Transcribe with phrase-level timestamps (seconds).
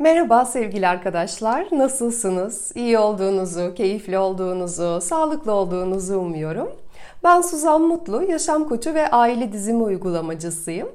[0.00, 1.68] Merhaba sevgili arkadaşlar.
[1.72, 2.72] Nasılsınız?
[2.74, 6.70] İyi olduğunuzu, keyifli olduğunuzu, sağlıklı olduğunuzu umuyorum.
[7.24, 10.88] Ben Suzan Mutlu, yaşam koçu ve aile dizimi uygulamacısıyım.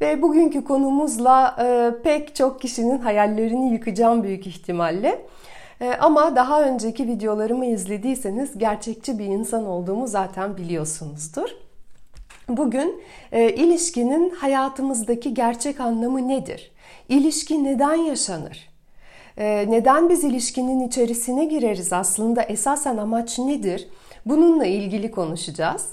[0.00, 5.26] Ve bugünkü konumuzla e, pek çok kişinin hayallerini yıkacağım büyük ihtimalle.
[5.80, 11.48] E, ama daha önceki videolarımı izlediyseniz gerçekçi bir insan olduğumu zaten biliyorsunuzdur.
[12.48, 13.02] Bugün
[13.32, 16.72] e, ilişkinin hayatımızdaki gerçek anlamı nedir?
[17.10, 18.68] İlişki neden yaşanır?
[19.38, 21.92] E, neden biz ilişkinin içerisine gireriz?
[21.92, 23.88] Aslında esasen amaç nedir?
[24.26, 25.86] Bununla ilgili konuşacağız.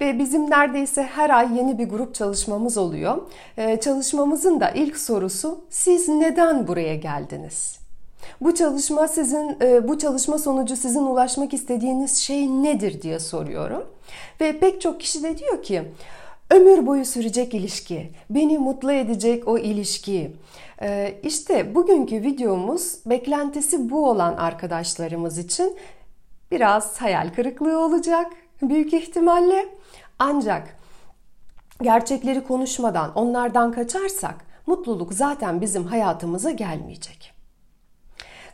[0.00, 3.22] Ve bizim neredeyse her ay yeni bir grup çalışmamız oluyor.
[3.56, 7.78] E, çalışmamızın da ilk sorusu siz neden buraya geldiniz?
[8.40, 13.84] Bu çalışma sizin e, bu çalışma sonucu sizin ulaşmak istediğiniz şey nedir diye soruyorum.
[14.40, 15.82] Ve pek çok kişi de diyor ki
[16.52, 20.36] ömür boyu sürecek ilişki, beni mutlu edecek o ilişki.
[20.82, 25.76] E, işte bugünkü videomuz beklentisi bu olan arkadaşlarımız için
[26.50, 29.68] biraz hayal kırıklığı olacak büyük ihtimalle.
[30.18, 30.76] Ancak
[31.82, 34.34] gerçekleri konuşmadan, onlardan kaçarsak
[34.66, 37.32] mutluluk zaten bizim hayatımıza gelmeyecek.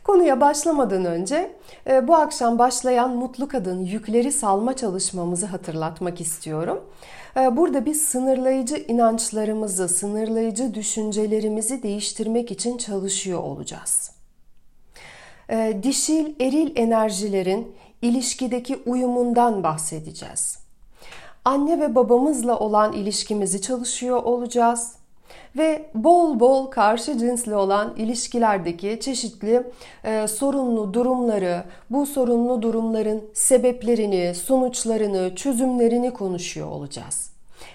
[0.03, 1.55] Konuya başlamadan önce
[1.87, 6.83] e, bu akşam başlayan Mutlu Kadın yükleri salma çalışmamızı hatırlatmak istiyorum.
[7.37, 14.11] E, burada biz sınırlayıcı inançlarımızı, sınırlayıcı düşüncelerimizi değiştirmek için çalışıyor olacağız.
[15.49, 20.59] E, dişil, eril enerjilerin ilişkideki uyumundan bahsedeceğiz.
[21.45, 24.98] Anne ve babamızla olan ilişkimizi çalışıyor olacağız
[25.57, 29.63] ve bol bol karşı cinsli olan ilişkilerdeki çeşitli
[30.03, 37.29] e, sorunlu durumları, bu sorunlu durumların sebeplerini, sonuçlarını, çözümlerini konuşuyor olacağız.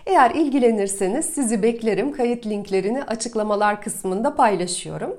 [0.06, 2.12] Eğer ilgilenirseniz sizi beklerim.
[2.12, 5.16] Kayıt linklerini açıklamalar kısmında paylaşıyorum.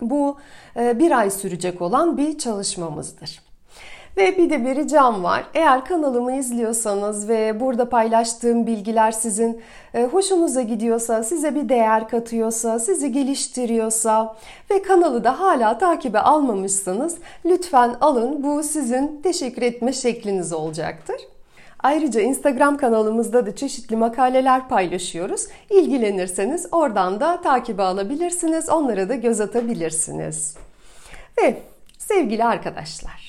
[0.00, 0.36] Bu
[0.76, 3.43] e, bir ay sürecek olan bir çalışmamızdır.
[4.16, 5.44] Ve bir de bir ricam var.
[5.54, 9.62] Eğer kanalımı izliyorsanız ve burada paylaştığım bilgiler sizin
[9.94, 14.36] e, hoşunuza gidiyorsa, size bir değer katıyorsa, sizi geliştiriyorsa
[14.70, 18.42] ve kanalı da hala takibe almamışsanız lütfen alın.
[18.42, 21.16] Bu sizin teşekkür etme şekliniz olacaktır.
[21.82, 25.46] Ayrıca Instagram kanalımızda da çeşitli makaleler paylaşıyoruz.
[25.70, 28.68] İlgilenirseniz oradan da takibe alabilirsiniz.
[28.68, 30.56] Onlara da göz atabilirsiniz.
[31.42, 31.56] Ve
[31.98, 33.23] sevgili arkadaşlar,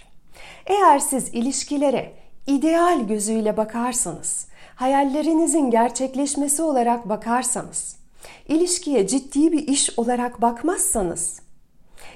[0.65, 2.13] eğer siz ilişkilere
[2.47, 7.97] ideal gözüyle bakarsanız, hayallerinizin gerçekleşmesi olarak bakarsanız,
[8.47, 11.41] ilişkiye ciddi bir iş olarak bakmazsanız,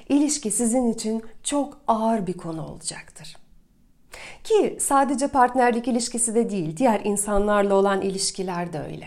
[0.08, 3.36] ilişki sizin için çok ağır bir konu olacaktır.
[4.44, 9.06] Ki sadece partnerlik ilişkisi de değil, diğer insanlarla olan ilişkiler de öyle.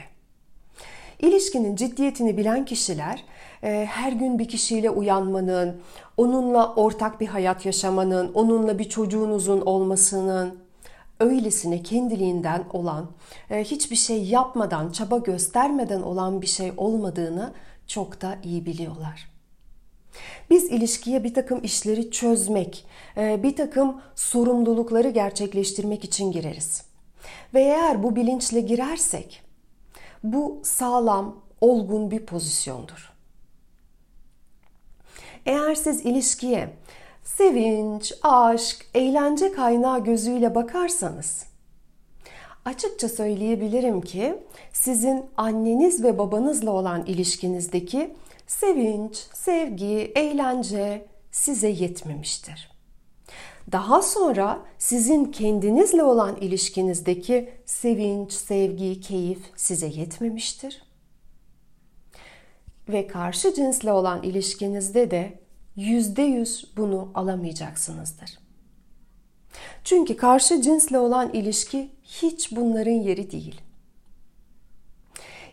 [1.19, 3.23] İlişkinin ciddiyetini bilen kişiler
[3.63, 5.81] her gün bir kişiyle uyanmanın,
[6.18, 10.63] onunla ortak bir hayat yaşamanın, onunla bir çocuğunuzun olmasının
[11.19, 13.09] öylesine kendiliğinden olan,
[13.50, 17.53] e, hiçbir şey yapmadan, çaba göstermeden olan bir şey olmadığını
[17.88, 19.29] çok da iyi biliyorlar.
[20.50, 22.85] Biz ilişkiye bir takım işleri çözmek,
[23.18, 26.84] e, bir takım sorumlulukları gerçekleştirmek için gireriz.
[27.53, 29.41] Ve eğer bu bilinçle girersek,
[30.23, 33.12] bu sağlam, olgun bir pozisyondur.
[35.45, 36.69] Eğer siz ilişkiye
[37.23, 41.45] sevinç, aşk, eğlence kaynağı gözüyle bakarsanız
[42.65, 44.35] açıkça söyleyebilirim ki
[44.73, 48.13] sizin anneniz ve babanızla olan ilişkinizdeki
[48.47, 52.73] sevinç, sevgi, eğlence size yetmemiştir.
[53.71, 60.82] Daha sonra sizin kendinizle olan ilişkinizdeki sevinç, sevgi, keyif size yetmemiştir.
[62.89, 65.39] Ve karşı cinsle olan ilişkinizde de
[65.75, 68.39] yüzde yüz bunu alamayacaksınızdır.
[69.83, 73.61] Çünkü karşı cinsle olan ilişki hiç bunların yeri değil.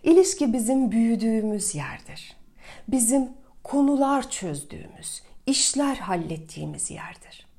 [0.03, 2.37] İlişki bizim büyüdüğümüz yerdir.
[2.89, 3.29] Bizim
[3.65, 7.50] konular çözdüğümüz, işler hallettiğimiz yerdir.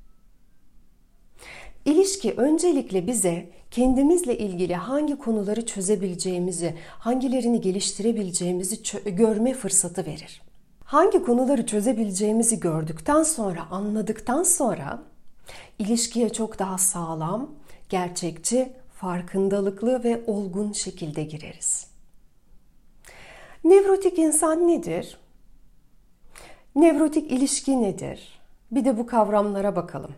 [1.84, 10.42] İlişki öncelikle bize kendimizle ilgili hangi konuları çözebileceğimizi, hangilerini geliştirebileceğimizi görme fırsatı verir.
[10.84, 15.02] Hangi konuları çözebileceğimizi gördükten sonra, anladıktan sonra
[15.78, 17.50] ilişkiye çok daha sağlam,
[17.88, 21.86] gerçekçi, farkındalıklı ve olgun şekilde gireriz.
[23.64, 25.18] Nevrotik insan nedir?
[26.74, 28.40] Nevrotik ilişki nedir?
[28.70, 30.14] Bir de bu kavramlara bakalım.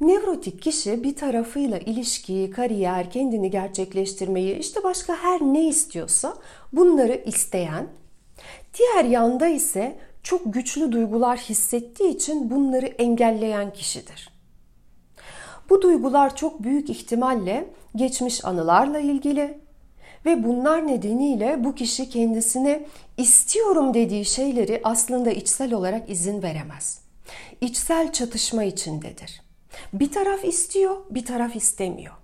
[0.00, 6.34] Nevrotik kişi bir tarafıyla ilişkiyi, kariyer, kendini gerçekleştirmeyi, işte başka her ne istiyorsa
[6.72, 7.86] bunları isteyen,
[8.78, 14.30] diğer yanda ise çok güçlü duygular hissettiği için bunları engelleyen kişidir.
[15.70, 19.58] Bu duygular çok büyük ihtimalle geçmiş anılarla ilgili
[20.24, 22.86] ve bunlar nedeniyle bu kişi kendisine
[23.16, 27.00] istiyorum dediği şeyleri aslında içsel olarak izin veremez.
[27.60, 29.45] İçsel çatışma içindedir.
[29.92, 32.14] Bir taraf istiyor, bir taraf istemiyor.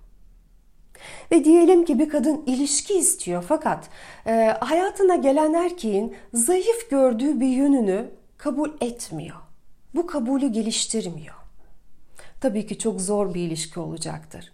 [1.31, 3.89] Ve diyelim ki bir kadın ilişki istiyor fakat
[4.25, 9.35] e, hayatına gelen erkeğin zayıf gördüğü bir yönünü kabul etmiyor.
[9.95, 11.35] Bu kabulü geliştirmiyor.
[12.41, 14.51] Tabii ki çok zor bir ilişki olacaktır.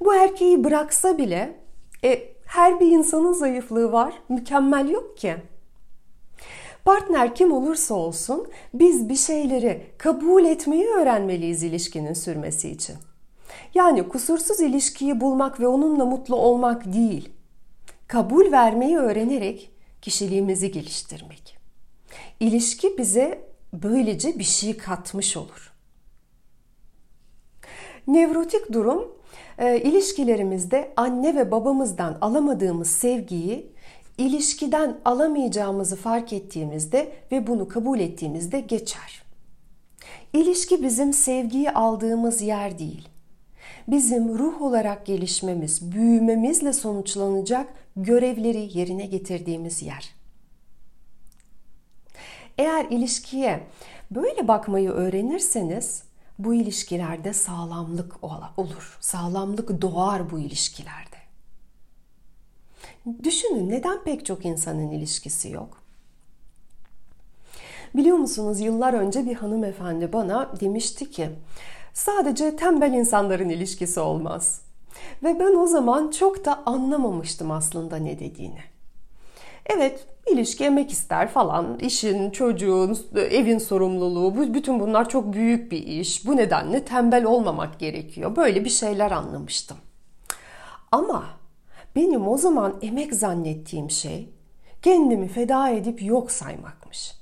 [0.00, 1.56] Bu erkeği bıraksa bile
[2.04, 5.36] e, her bir insanın zayıflığı var, mükemmel yok ki.
[6.90, 12.96] Partner kim olursa olsun biz bir şeyleri kabul etmeyi öğrenmeliyiz ilişkinin sürmesi için.
[13.74, 17.28] Yani kusursuz ilişkiyi bulmak ve onunla mutlu olmak değil.
[18.08, 19.70] Kabul vermeyi öğrenerek
[20.02, 21.58] kişiliğimizi geliştirmek.
[22.40, 25.72] İlişki bize böylece bir şey katmış olur.
[28.06, 29.12] Nevrotik durum
[29.58, 33.72] e, ilişkilerimizde anne ve babamızdan alamadığımız sevgiyi
[34.20, 39.22] ilişkiden alamayacağımızı fark ettiğimizde ve bunu kabul ettiğimizde geçer.
[40.32, 43.08] İlişki bizim sevgiyi aldığımız yer değil.
[43.88, 50.14] Bizim ruh olarak gelişmemiz, büyümemizle sonuçlanacak görevleri yerine getirdiğimiz yer.
[52.58, 53.60] Eğer ilişkiye
[54.10, 56.02] böyle bakmayı öğrenirseniz
[56.38, 58.24] bu ilişkilerde sağlamlık
[58.56, 58.98] olur.
[59.00, 61.09] Sağlamlık doğar bu ilişkilerde.
[63.22, 65.82] Düşünün neden pek çok insanın ilişkisi yok?
[67.94, 71.30] Biliyor musunuz yıllar önce bir hanımefendi bana demişti ki
[71.92, 74.62] sadece tembel insanların ilişkisi olmaz.
[75.22, 78.60] Ve ben o zaman çok da anlamamıştım aslında ne dediğini.
[79.66, 81.78] Evet, ilişki emek ister falan.
[81.78, 86.26] İşin, çocuğun, evin sorumluluğu, bütün bunlar çok büyük bir iş.
[86.26, 88.36] Bu nedenle tembel olmamak gerekiyor.
[88.36, 89.76] Böyle bir şeyler anlamıştım.
[90.92, 91.39] Ama
[91.96, 94.28] benim o zaman emek zannettiğim şey
[94.82, 97.20] kendimi feda edip yok saymakmış.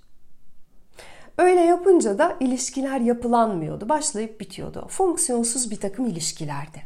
[1.38, 3.88] Öyle yapınca da ilişkiler yapılanmıyordu.
[3.88, 4.86] Başlayıp bitiyordu.
[4.88, 6.82] Fonksiyonsuz bir takım ilişkilerdi.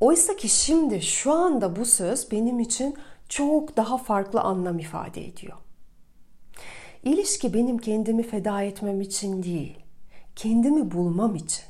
[0.00, 2.96] Oysa ki şimdi şu anda bu söz benim için
[3.28, 5.56] çok daha farklı anlam ifade ediyor.
[7.04, 9.76] İlişki benim kendimi feda etmem için değil,
[10.36, 11.64] kendimi bulmam için.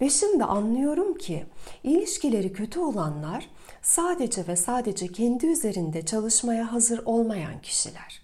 [0.00, 1.46] Ve şimdi anlıyorum ki
[1.84, 3.48] ilişkileri kötü olanlar
[3.82, 8.22] sadece ve sadece kendi üzerinde çalışmaya hazır olmayan kişiler.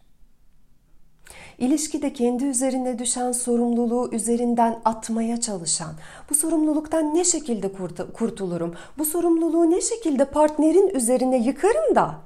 [1.59, 5.95] İlişkide kendi üzerine düşen sorumluluğu üzerinden atmaya çalışan,
[6.31, 7.73] bu sorumluluktan ne şekilde
[8.15, 12.21] kurtulurum, bu sorumluluğu ne şekilde partnerin üzerine yıkarım da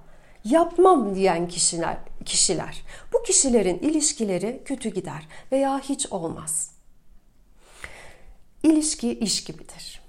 [0.44, 2.82] yapmam diyen kişiler, kişiler.
[3.12, 6.71] Bu kişilerin ilişkileri kötü gider veya hiç olmaz.
[8.62, 10.02] İlişki iş gibidir.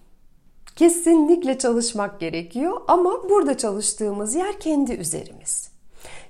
[0.75, 5.71] Kesinlikle çalışmak gerekiyor ama burada çalıştığımız yer kendi üzerimiz.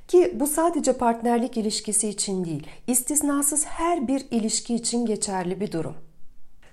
[0.07, 5.95] Ki bu sadece partnerlik ilişkisi için değil, istisnasız her bir ilişki için geçerli bir durum.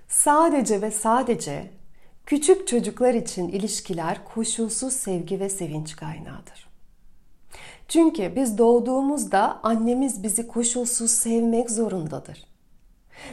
[0.07, 1.71] Sadece ve sadece
[2.25, 6.71] küçük çocuklar için ilişkiler koşulsuz sevgi ve sevinç kaynağıdır.
[7.87, 12.50] Çünkü biz doğduğumuzda annemiz bizi koşulsuz sevmek zorundadır.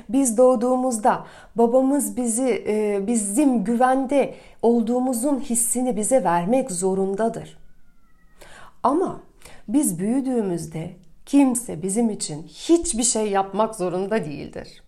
[0.09, 1.27] Biz doğduğumuzda
[1.57, 7.59] babamız bizi e, bizim güvende olduğumuzun hissini bize vermek zorundadır.
[8.83, 9.21] Ama
[9.69, 14.83] biz büyüdüğümüzde kimse bizim için hiçbir şey yapmak zorunda değildir.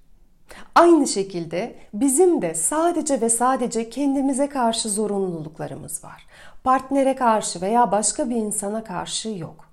[0.74, 6.26] Aynı şekilde bizim de sadece ve sadece kendimize karşı zorunluluklarımız var.
[6.64, 9.70] Partnere karşı veya başka bir insana karşı yok.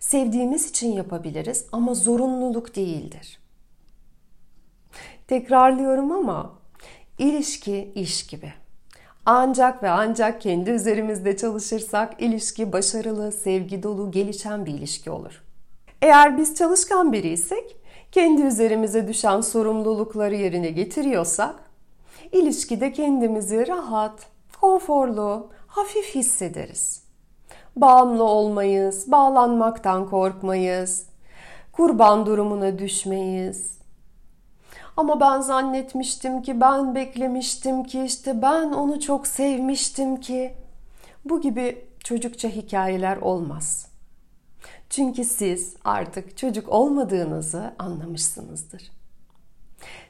[0.00, 3.38] Sevdiğimiz için yapabiliriz ama zorunluluk değildir.
[5.28, 6.50] Tekrarlıyorum ama
[7.18, 8.52] ilişki iş gibi.
[9.26, 15.42] Ancak ve ancak kendi üzerimizde çalışırsak ilişki başarılı, sevgi dolu, gelişen bir ilişki olur.
[16.02, 17.76] Eğer biz çalışkan biriysek,
[18.12, 21.54] kendi üzerimize düşen sorumlulukları yerine getiriyorsak,
[22.32, 24.26] ilişkide kendimizi rahat,
[24.60, 27.02] konforlu, hafif hissederiz.
[27.76, 31.06] Bağımlı olmayız, bağlanmaktan korkmayız,
[31.72, 33.77] kurban durumuna düşmeyiz,
[34.98, 40.54] ama ben zannetmiştim ki, ben beklemiştim ki, işte ben onu çok sevmiştim ki.
[41.24, 43.88] Bu gibi çocukça hikayeler olmaz.
[44.90, 48.90] Çünkü siz artık çocuk olmadığınızı anlamışsınızdır.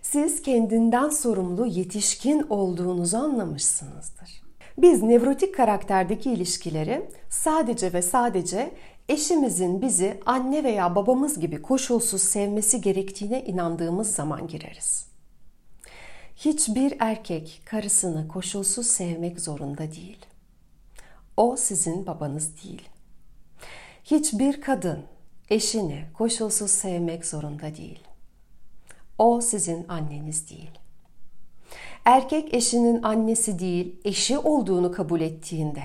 [0.03, 4.43] Siz kendinden sorumlu yetişkin olduğunuzu anlamışsınızdır.
[4.79, 8.71] Biz nevrotik karakterdeki ilişkileri sadece ve sadece
[9.09, 15.09] eşimizin bizi anne veya babamız gibi koşulsuz sevmesi gerektiğine inandığımız zaman gireriz.
[16.37, 20.27] Hiçbir erkek karısını koşulsuz sevmek zorunda değil.
[21.37, 22.89] O sizin babanız değil.
[24.05, 25.05] Hiçbir kadın
[25.51, 28.01] eşini koşulsuz sevmek zorunda değil.
[29.19, 30.71] O sizin anneniz değil.
[32.05, 35.83] Erkek eşinin annesi değil, eşi olduğunu kabul ettiğinde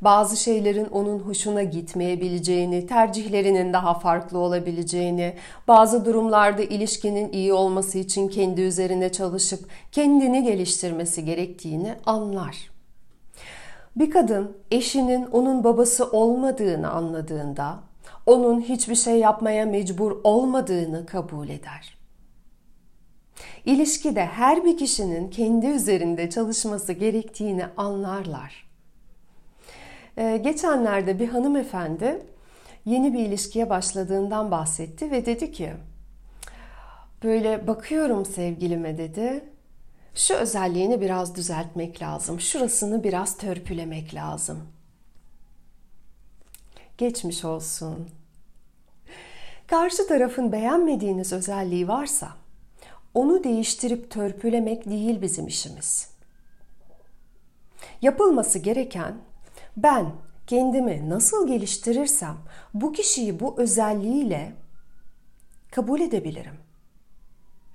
[0.00, 5.34] bazı şeylerin onun hoşuna gitmeyebileceğini, tercihlerinin daha farklı olabileceğini,
[5.68, 12.70] bazı durumlarda ilişkinin iyi olması için kendi üzerine çalışıp kendini geliştirmesi gerektiğini anlar.
[13.96, 17.78] Bir kadın eşinin onun babası olmadığını anladığında
[18.26, 21.98] onun hiçbir şey yapmaya mecbur olmadığını kabul eder.
[23.64, 28.67] İlişkide her bir kişinin kendi üzerinde çalışması gerektiğini anlarlar.
[30.18, 32.22] Ee, geçenlerde bir hanımefendi
[32.84, 35.72] yeni bir ilişkiye başladığından bahsetti ve dedi ki
[37.22, 39.44] böyle bakıyorum sevgilime dedi.
[40.14, 42.40] Şu özelliğini biraz düzeltmek lazım.
[42.40, 44.68] Şurasını biraz törpülemek lazım.
[46.98, 48.08] Geçmiş olsun.
[49.66, 52.28] Karşı tarafın beğenmediğiniz özelliği varsa
[53.14, 56.10] onu değiştirip törpülemek değil bizim işimiz.
[58.02, 59.14] Yapılması gereken
[59.82, 60.12] ben
[60.46, 62.36] kendimi nasıl geliştirirsem
[62.74, 64.52] bu kişiyi bu özelliğiyle
[65.70, 66.54] kabul edebilirim.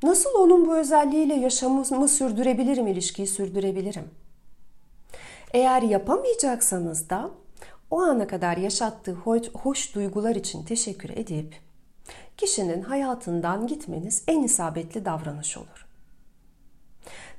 [0.03, 4.10] Nasıl onun bu özelliğiyle yaşamımı sürdürebilirim, ilişkiyi sürdürebilirim.
[5.53, 7.31] Eğer yapamayacaksanız da
[7.91, 11.55] o ana kadar yaşattığı hoş, hoş duygular için teşekkür edip
[12.38, 15.82] kişinin hayatından gitmeniz en isabetli davranış olur.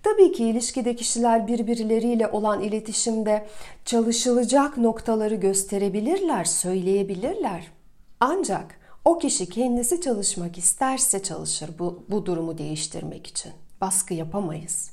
[0.05, 3.47] Tabii ki ilişkide kişiler birbirleriyle olan iletişimde
[3.85, 7.73] çalışılacak noktaları gösterebilirler, söyleyebilirler.
[8.21, 13.53] Ancak o kişi kendisi çalışmak isterse çalışır bu, bu durumu değiştirmek için.
[13.81, 14.91] Baskı yapamayız.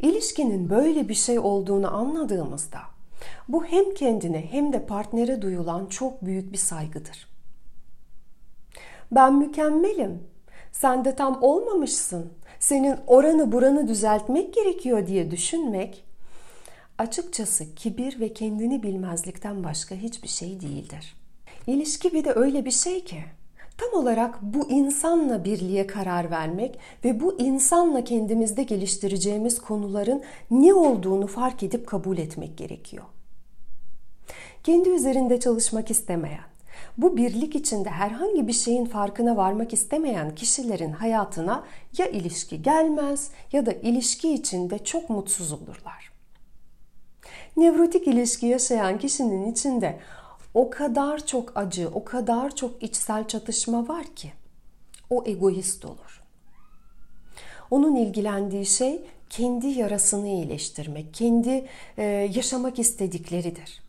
[0.00, 2.80] İlişkinin böyle bir şey olduğunu anladığımızda
[3.48, 7.28] bu hem kendine hem de partnere duyulan çok büyük bir saygıdır.
[9.12, 10.22] Ben mükemmelim.
[10.72, 12.32] Sen de tam olmamışsın
[12.68, 16.04] senin oranı buranı düzeltmek gerekiyor diye düşünmek
[16.98, 21.16] açıkçası kibir ve kendini bilmezlikten başka hiçbir şey değildir.
[21.66, 23.24] İlişki bir de öyle bir şey ki
[23.78, 31.26] tam olarak bu insanla birliğe karar vermek ve bu insanla kendimizde geliştireceğimiz konuların ne olduğunu
[31.26, 33.04] fark edip kabul etmek gerekiyor.
[34.62, 36.53] Kendi üzerinde çalışmak istemeyen,
[36.98, 41.64] bu birlik içinde herhangi bir şeyin farkına varmak istemeyen kişilerin hayatına
[41.98, 46.12] ya ilişki gelmez ya da ilişki içinde çok mutsuz olurlar.
[47.56, 49.98] Nevrotik ilişki yaşayan kişinin içinde
[50.54, 54.32] o kadar çok acı, o kadar çok içsel çatışma var ki
[55.10, 56.22] o egoist olur.
[57.70, 61.66] Onun ilgilendiği şey kendi yarasını iyileştirmek, kendi
[62.36, 63.83] yaşamak istedikleridir.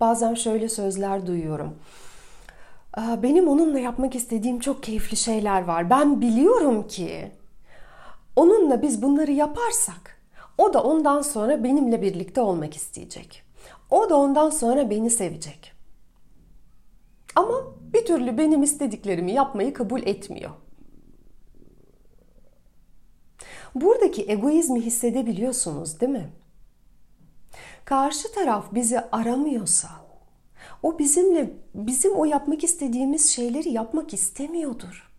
[0.00, 1.74] Bazen şöyle sözler duyuyorum
[2.98, 5.90] benim onunla yapmak istediğim çok keyifli şeyler var.
[5.90, 7.32] Ben biliyorum ki
[8.36, 10.18] onunla biz bunları yaparsak
[10.58, 13.42] o da ondan sonra benimle birlikte olmak isteyecek.
[13.90, 15.72] O da ondan sonra beni sevecek.
[17.36, 17.54] Ama
[17.92, 20.50] bir türlü benim istediklerimi yapmayı kabul etmiyor.
[23.74, 26.30] Buradaki egoizmi hissedebiliyorsunuz değil mi?
[27.88, 29.88] Karşı taraf bizi aramıyorsa,
[30.82, 35.10] o bizimle bizim o yapmak istediğimiz şeyleri yapmak istemiyordur.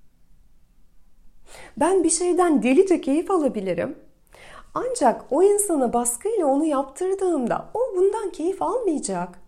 [1.77, 3.99] Ben bir şeyden delice keyif alabilirim.
[4.73, 9.39] Ancak o insana baskıyla onu yaptırdığımda o bundan keyif almayacak.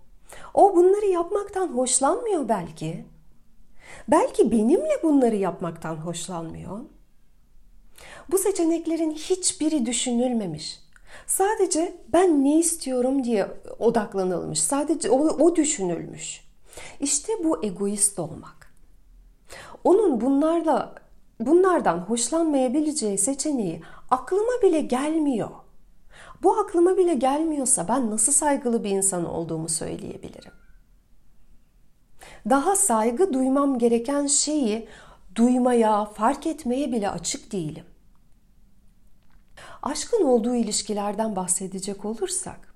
[0.53, 3.05] O bunları yapmaktan hoşlanmıyor belki.
[4.07, 6.79] Belki benimle bunları yapmaktan hoşlanmıyor.
[8.31, 10.90] Bu seçeneklerin hiçbiri düşünülmemiş.
[11.27, 13.48] Sadece ben ne istiyorum diye
[13.80, 14.63] odaklanılmış.
[14.63, 16.41] Sadece o, o düşünülmüş.
[17.00, 18.74] İşte bu egoist olmak.
[19.84, 20.96] Onun bunlarla
[21.39, 25.50] bunlardan hoşlanmayabileceği seçeneği aklıma bile gelmiyor.
[26.44, 30.51] Bu aklıma bile gelmiyorsa ben nasıl saygılı bir insan olduğumu söyleyebilirim.
[32.50, 34.88] Daha saygı duymam gereken şeyi
[35.36, 37.86] duymaya, fark etmeye bile açık değilim.
[39.81, 42.73] Aşkın olduğu ilişkilerden bahsedecek olursak,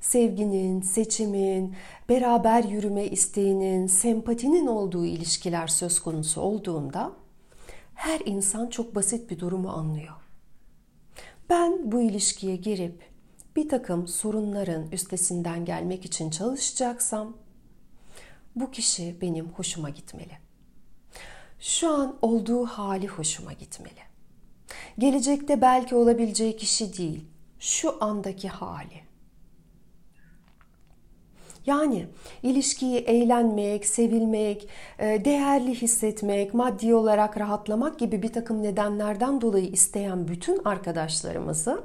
[0.00, 1.76] sevginin, seçimin,
[2.08, 7.12] beraber yürüme isteğinin, sempatinin olduğu ilişkiler söz konusu olduğunda
[7.94, 10.14] her insan çok basit bir durumu anlıyor.
[11.50, 13.02] Ben bu ilişkiye girip
[13.56, 17.36] bir takım sorunların üstesinden gelmek için çalışacaksam
[18.56, 20.38] bu kişi benim hoşuma gitmeli.
[21.60, 24.05] Şu an olduğu hali hoşuma gitmeli.
[24.98, 27.24] Gelecekte belki olabileceği kişi değil,
[27.58, 29.06] şu andaki hali.
[31.66, 32.06] Yani
[32.42, 40.28] ilişkiyi eğlenmek, sevilmek, e, değerli hissetmek, maddi olarak rahatlamak gibi bir takım nedenlerden dolayı isteyen
[40.28, 41.84] bütün arkadaşlarımızı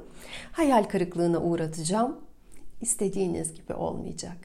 [0.52, 2.16] hayal kırıklığına uğratacağım.
[2.80, 4.36] İstediğiniz gibi olmayacak.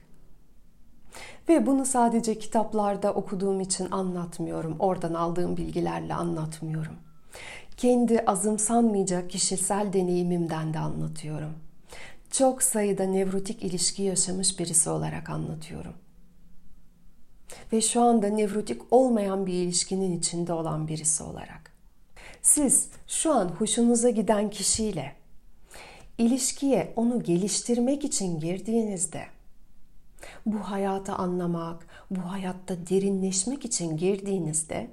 [1.49, 4.75] Ve bunu sadece kitaplarda okuduğum için anlatmıyorum.
[4.79, 6.95] Oradan aldığım bilgilerle anlatmıyorum.
[7.77, 11.53] Kendi azımsanmayacak kişisel deneyimimden de anlatıyorum
[12.31, 15.93] çok sayıda nevrotik ilişki yaşamış birisi olarak anlatıyorum.
[17.73, 21.71] Ve şu anda nevrotik olmayan bir ilişkinin içinde olan birisi olarak.
[22.41, 25.15] Siz şu an hoşunuza giden kişiyle
[26.17, 29.25] ilişkiye onu geliştirmek için girdiğinizde
[30.45, 34.91] bu hayatı anlamak, bu hayatta derinleşmek için girdiğinizde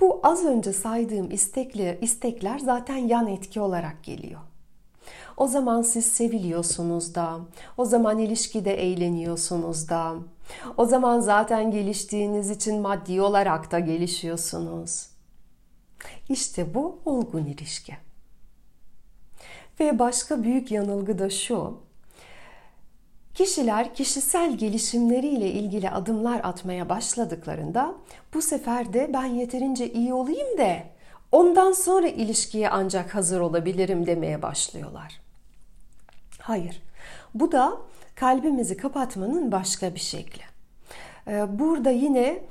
[0.00, 4.40] bu az önce saydığım istekli, istekler zaten yan etki olarak geliyor.
[5.36, 7.40] O zaman siz seviliyorsunuz da.
[7.76, 10.14] O zaman ilişkide eğleniyorsunuz da.
[10.76, 15.06] O zaman zaten geliştiğiniz için maddi olarak da gelişiyorsunuz.
[16.28, 17.96] İşte bu olgun ilişki.
[19.80, 21.78] Ve başka büyük yanılgı da şu.
[23.34, 27.94] Kişiler kişisel gelişimleriyle ilgili adımlar atmaya başladıklarında
[28.34, 30.76] bu sefer de ben yeterince iyi olayım da
[31.32, 35.20] ondan sonra ilişkiye ancak hazır olabilirim demeye başlıyorlar.
[36.38, 36.82] Hayır.
[37.34, 37.72] Bu da
[38.14, 40.42] kalbimizi kapatmanın başka bir şekli.
[41.28, 42.42] Ee, burada yine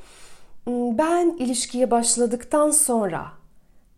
[0.68, 3.41] ıı, ben ilişkiye başladıktan sonra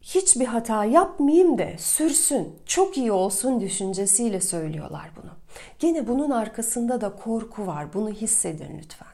[0.03, 5.31] hiçbir hata yapmayayım da sürsün, çok iyi olsun düşüncesiyle söylüyorlar bunu.
[5.81, 7.93] Yine bunun arkasında da korku var.
[7.93, 9.07] Bunu hissedin lütfen.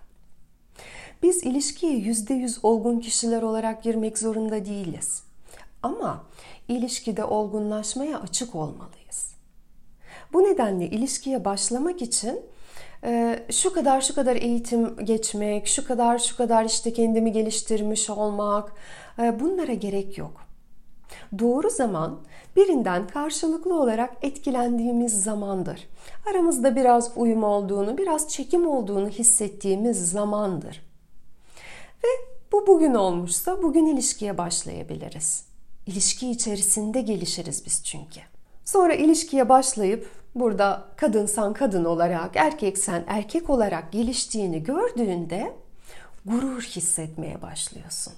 [1.24, 5.24] Biz ilişkiye yüzde yüz olgun kişiler olarak girmek zorunda değiliz.
[5.84, 6.24] Ama
[6.68, 9.36] ilişkide olgunlaşmaya açık olmalıyız.
[10.34, 12.42] Bu nedenle ilişkiye başlamak için
[13.04, 18.74] e, şu kadar şu kadar eğitim geçmek, şu kadar şu kadar işte kendimi geliştirmiş olmak
[19.20, 20.49] e, bunlara gerek yok.
[21.40, 22.20] Doğru zaman
[22.56, 25.88] birinden karşılıklı olarak etkilendiğimiz zamandır.
[26.32, 30.82] Aramızda biraz uyum olduğunu, biraz çekim olduğunu hissettiğimiz zamandır.
[32.04, 32.08] Ve
[32.52, 35.46] bu bugün olmuşsa bugün ilişkiye başlayabiliriz.
[35.86, 38.20] İlişki içerisinde gelişiriz biz çünkü.
[38.66, 45.54] Sonra ilişkiye başlayıp burada kadınsan kadın olarak, erkeksen erkek olarak geliştiğini gördüğünde
[46.26, 48.14] gurur hissetmeye başlıyorsun.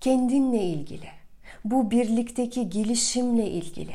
[0.00, 1.08] Kendinle ilgili,
[1.64, 3.94] bu birlikteki gelişimle ilgili.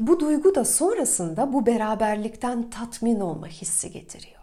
[0.00, 4.38] Bu duygu da sonrasında bu beraberlikten tatmin olma hissi getiriyor.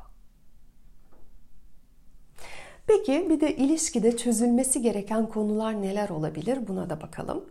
[2.87, 6.67] Peki bir de ilişkide çözülmesi gereken konular neler olabilir?
[6.67, 7.45] Buna da bakalım.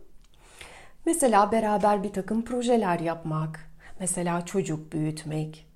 [1.06, 5.66] Mesela beraber bir takım projeler yapmak, Mesela çocuk büyütmek,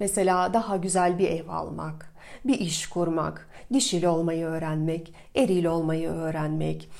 [0.00, 2.14] mesela daha güzel bir ev almak,
[2.44, 6.90] bir iş kurmak, dişil olmayı öğrenmek, eril olmayı öğrenmek,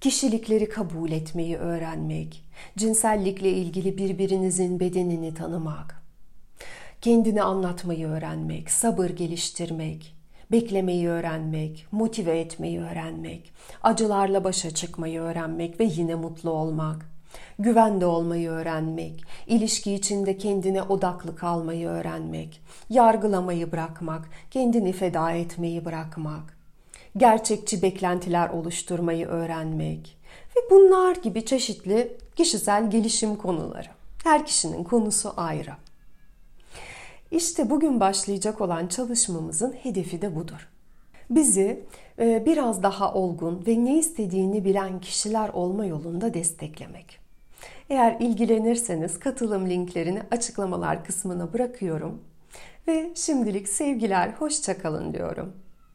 [0.00, 2.44] kişilikleri kabul etmeyi öğrenmek,
[2.76, 6.02] cinsellikle ilgili birbirinizin bedenini tanımak,
[7.00, 10.14] kendini anlatmayı öğrenmek, sabır geliştirmek,
[10.52, 17.10] beklemeyi öğrenmek, motive etmeyi öğrenmek, acılarla başa çıkmayı öğrenmek ve yine mutlu olmak,
[17.58, 26.57] güvende olmayı öğrenmek, ilişki içinde kendine odaklı kalmayı öğrenmek, yargılamayı bırakmak, kendini feda etmeyi bırakmak,
[27.16, 30.18] gerçekçi beklentiler oluşturmayı öğrenmek
[30.56, 33.88] ve bunlar gibi çeşitli kişisel gelişim konuları.
[34.24, 35.72] Her kişinin konusu ayrı.
[37.30, 40.68] İşte bugün başlayacak olan çalışmamızın hedefi de budur.
[41.30, 41.84] Bizi
[42.18, 47.18] e, biraz daha olgun ve ne istediğini bilen kişiler olma yolunda desteklemek.
[47.90, 52.22] Eğer ilgilenirseniz katılım linklerini açıklamalar kısmına bırakıyorum.
[52.88, 55.52] Ve şimdilik sevgiler, hoşçakalın diyorum.